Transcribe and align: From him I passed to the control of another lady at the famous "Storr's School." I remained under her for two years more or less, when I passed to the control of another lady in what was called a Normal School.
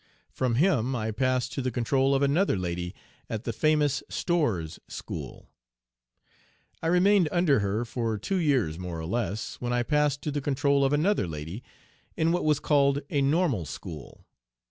From 0.31 0.55
him 0.55 0.95
I 0.95 1.11
passed 1.11 1.53
to 1.53 1.61
the 1.61 1.69
control 1.69 2.15
of 2.15 2.23
another 2.23 2.57
lady 2.57 2.95
at 3.29 3.43
the 3.43 3.53
famous 3.53 4.01
"Storr's 4.09 4.79
School." 4.87 5.47
I 6.81 6.87
remained 6.87 7.29
under 7.31 7.59
her 7.59 7.85
for 7.85 8.17
two 8.17 8.37
years 8.37 8.79
more 8.79 8.99
or 8.99 9.05
less, 9.05 9.61
when 9.61 9.73
I 9.73 9.83
passed 9.83 10.23
to 10.23 10.31
the 10.31 10.41
control 10.41 10.83
of 10.83 10.91
another 10.91 11.27
lady 11.27 11.61
in 12.17 12.31
what 12.31 12.45
was 12.45 12.59
called 12.59 13.01
a 13.11 13.21
Normal 13.21 13.63
School. 13.65 14.25